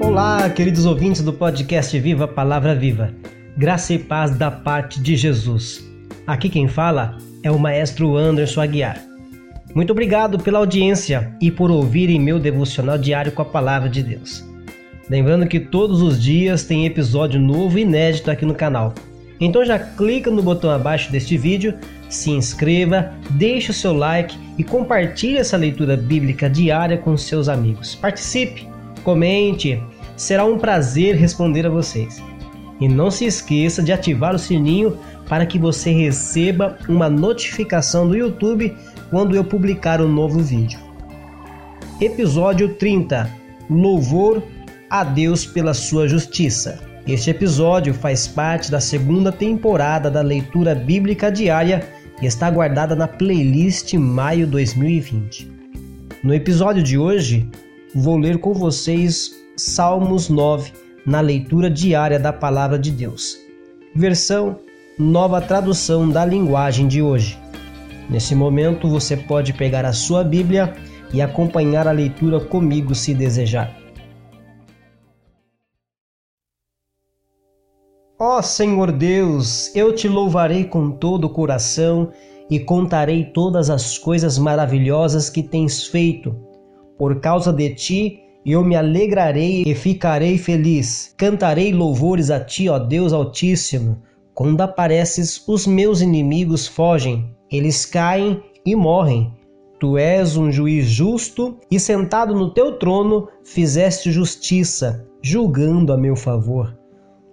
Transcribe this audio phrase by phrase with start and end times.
[0.00, 3.14] Olá, queridos ouvintes do podcast Viva Palavra Viva.
[3.56, 5.82] Graça e paz da parte de Jesus.
[6.26, 9.02] Aqui quem fala é o maestro Anderson Aguiar.
[9.74, 14.44] Muito obrigado pela audiência e por ouvirem meu devocional diário com a palavra de Deus.
[15.08, 18.94] Lembrando que todos os dias tem episódio novo e inédito aqui no canal.
[19.42, 21.74] Então já clica no botão abaixo deste vídeo,
[22.08, 27.96] se inscreva, deixe o seu like e compartilhe essa leitura bíblica diária com seus amigos.
[27.96, 28.68] Participe,
[29.02, 29.82] comente,
[30.16, 32.22] será um prazer responder a vocês.
[32.80, 34.96] E não se esqueça de ativar o sininho
[35.28, 38.72] para que você receba uma notificação do YouTube
[39.10, 40.78] quando eu publicar um novo vídeo.
[42.00, 43.28] Episódio 30
[43.68, 44.40] Louvor
[44.88, 46.91] a Deus pela sua justiça.
[47.06, 51.82] Este episódio faz parte da segunda temporada da leitura bíblica diária
[52.20, 55.50] e está guardada na playlist Maio 2020.
[56.22, 57.48] No episódio de hoje,
[57.92, 60.70] vou ler com vocês Salmos 9
[61.04, 63.36] na leitura diária da Palavra de Deus.
[63.96, 64.60] Versão
[64.96, 67.36] Nova Tradução da Linguagem de hoje.
[68.08, 70.72] Nesse momento você pode pegar a sua Bíblia
[71.12, 73.81] e acompanhar a leitura comigo se desejar.
[78.24, 82.12] Ó Senhor Deus, eu te louvarei com todo o coração
[82.48, 86.32] e contarei todas as coisas maravilhosas que tens feito.
[86.96, 91.12] Por causa de ti, eu me alegrarei e ficarei feliz.
[91.18, 94.00] Cantarei louvores a ti, ó Deus Altíssimo.
[94.32, 99.32] Quando apareces, os meus inimigos fogem, eles caem e morrem.
[99.80, 106.14] Tu és um juiz justo e sentado no teu trono fizeste justiça, julgando a meu
[106.14, 106.80] favor.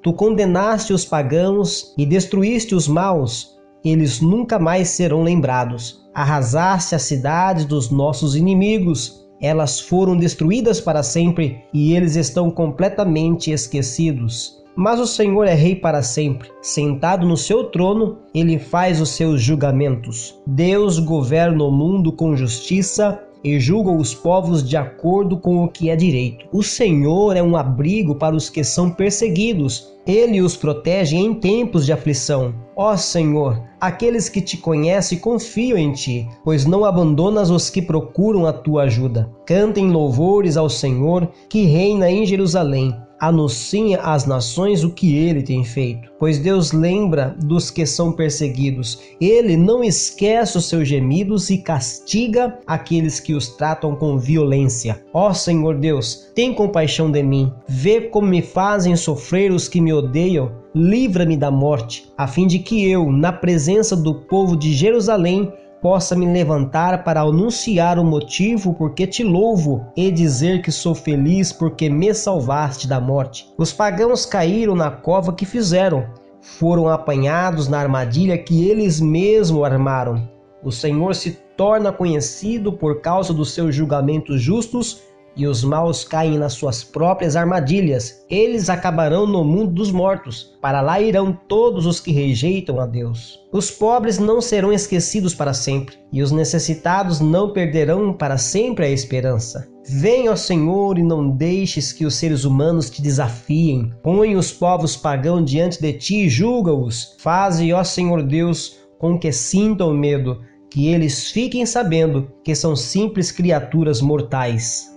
[0.02, 6.05] Tu condenaste os pagãos e destruíste os maus, eles nunca mais serão lembrados.
[6.14, 13.52] Arrasaste as cidades dos nossos inimigos, elas foram destruídas para sempre e eles estão completamente
[13.52, 14.58] esquecidos.
[14.76, 16.49] Mas o Senhor é rei para sempre.
[16.61, 20.39] Sentado no seu trono, ele faz os seus julgamentos.
[20.48, 25.89] Deus governa o mundo com justiça e julga os povos de acordo com o que
[25.89, 26.45] é direito.
[26.52, 29.88] O Senhor é um abrigo para os que são perseguidos.
[30.05, 32.54] Ele os protege em tempos de aflição.
[32.76, 38.45] Ó Senhor, aqueles que te conhecem confiam em ti, pois não abandonas os que procuram
[38.45, 39.30] a tua ajuda.
[39.45, 45.64] Cantem louvores ao Senhor, que reina em Jerusalém anunciem às nações o que ele tem
[45.64, 46.10] feito.
[46.17, 49.00] Pois Deus lembra dos que são perseguidos.
[49.20, 55.03] Ele não esquece os seus gemidos e castiga aqueles que os tratam com violência.
[55.13, 57.53] Ó Senhor Deus, tem compaixão de mim.
[57.67, 60.51] Vê como me fazem sofrer os que me odeiam.
[60.73, 65.51] Livra-me da morte, a fim de que eu, na presença do povo de Jerusalém,
[65.81, 71.51] possa me levantar para anunciar o motivo porque te louvo e dizer que sou feliz
[71.51, 73.47] porque me salvaste da morte.
[73.57, 76.05] Os pagãos caíram na cova que fizeram,
[76.41, 80.29] foram apanhados na armadilha que eles mesmos armaram.
[80.63, 85.02] O Senhor se torna conhecido por causa dos seus julgamentos justos
[85.36, 88.23] e os maus caem nas suas próprias armadilhas.
[88.30, 90.58] Eles acabarão no mundo dos mortos.
[90.61, 93.42] Para lá irão todos os que rejeitam a Deus.
[93.52, 98.89] Os pobres não serão esquecidos para sempre, e os necessitados não perderão para sempre a
[98.89, 99.67] esperança.
[99.86, 103.91] Venha, ó Senhor, e não deixes que os seres humanos te desafiem.
[104.02, 107.17] Põe os povos pagãos diante de ti e julga-os.
[107.20, 113.31] Faze, ó Senhor Deus, com que sintam medo, que eles fiquem sabendo que são simples
[113.31, 114.87] criaturas mortais.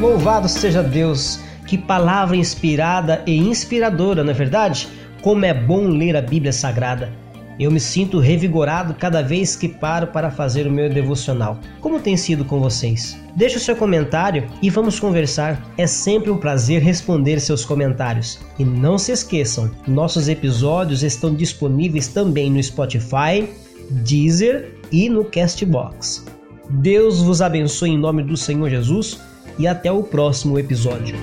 [0.00, 1.38] Louvado seja Deus!
[1.66, 4.88] Que palavra inspirada e inspiradora, não é verdade?
[5.22, 7.21] Como é bom ler a Bíblia Sagrada.
[7.58, 11.58] Eu me sinto revigorado cada vez que paro para fazer o meu devocional.
[11.80, 13.18] Como tem sido com vocês?
[13.36, 15.72] Deixe o seu comentário e vamos conversar.
[15.76, 18.38] É sempre um prazer responder seus comentários.
[18.58, 23.48] E não se esqueçam, nossos episódios estão disponíveis também no Spotify,
[23.90, 26.24] Deezer e no Castbox.
[26.70, 29.20] Deus vos abençoe em nome do Senhor Jesus
[29.58, 31.16] e até o próximo episódio.